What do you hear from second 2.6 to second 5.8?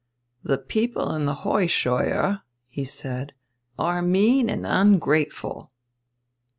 he said, "are mean and ungrateful."